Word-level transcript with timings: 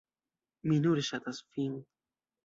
Mi 0.69 0.77
nur 0.85 1.01
ŝatas 1.09 1.41
vin! 1.59 1.75